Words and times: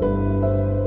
Música 0.00 0.79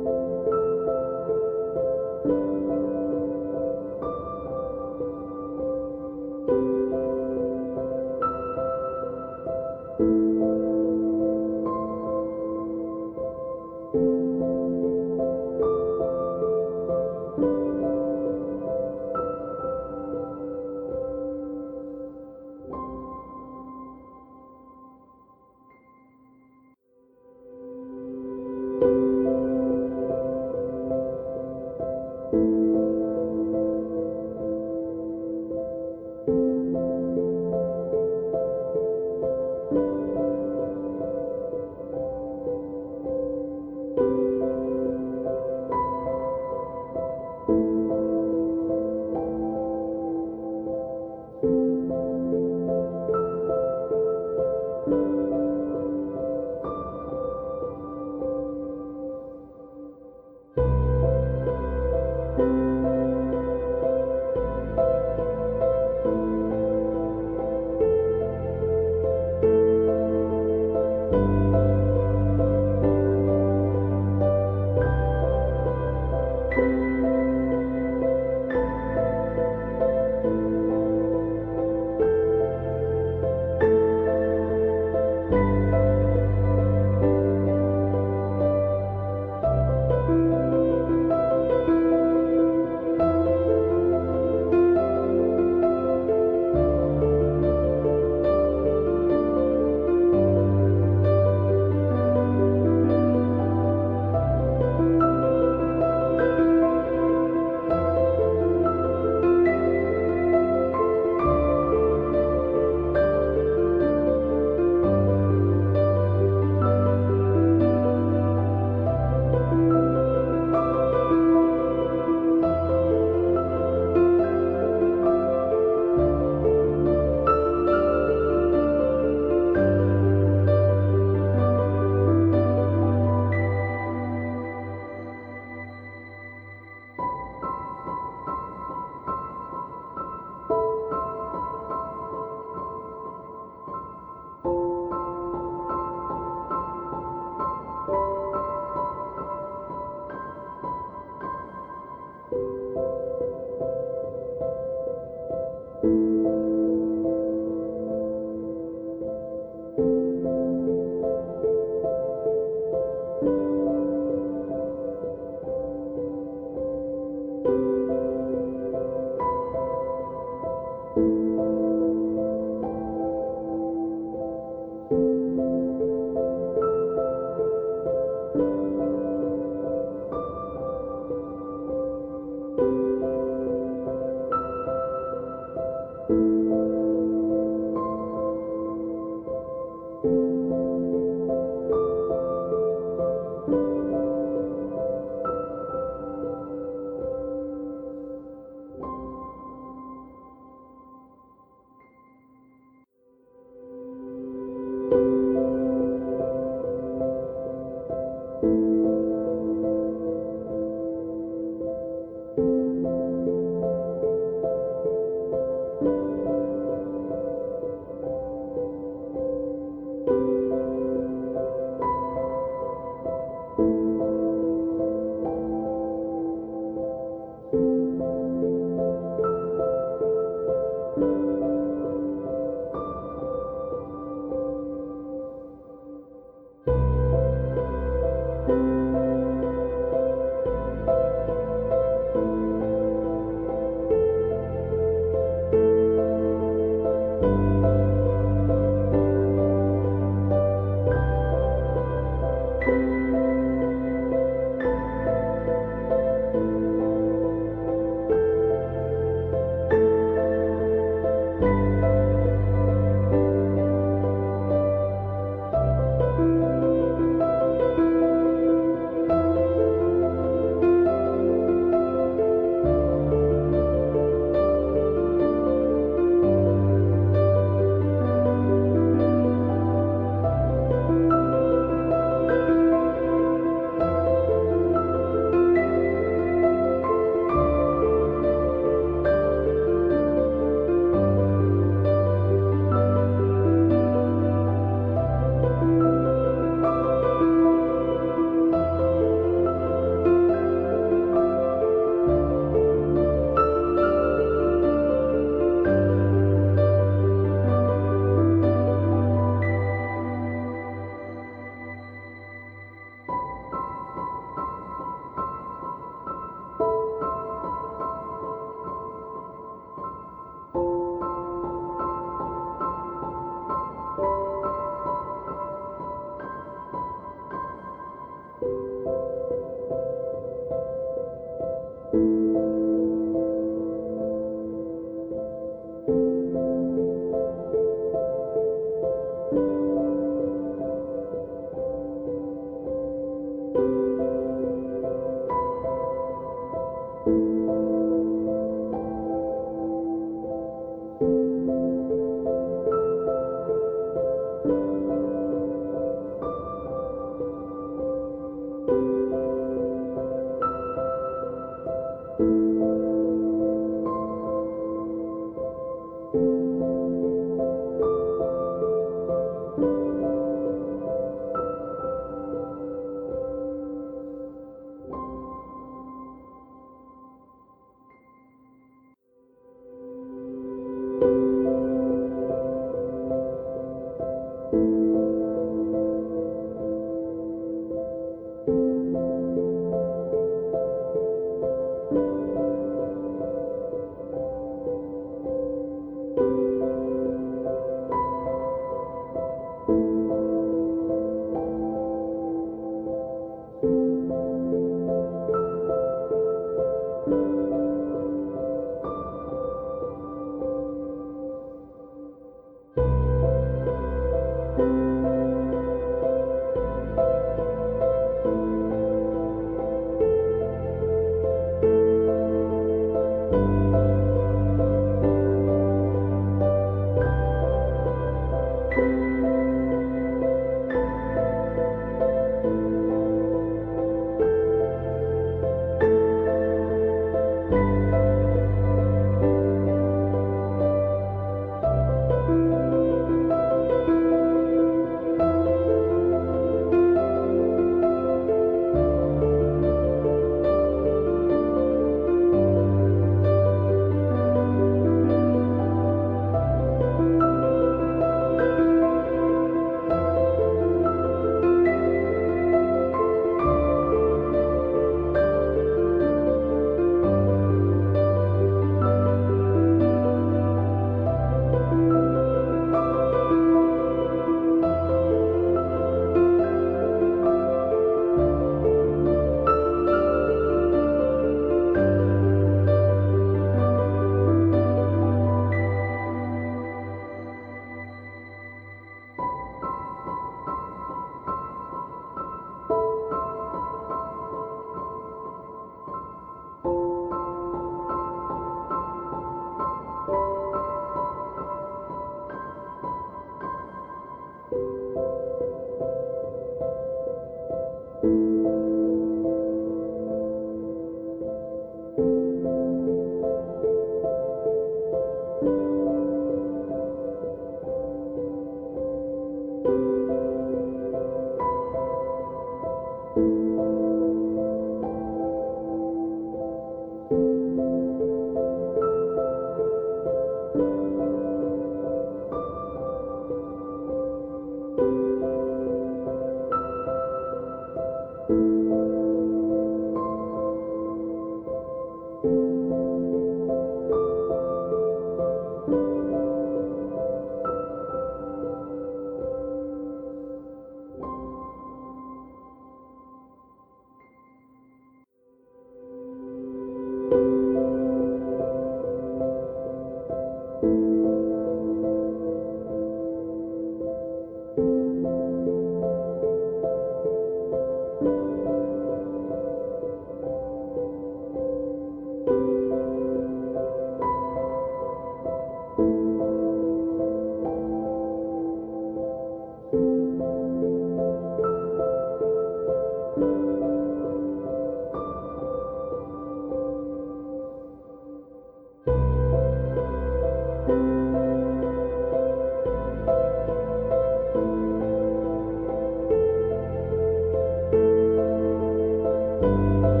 you 599.51 600.00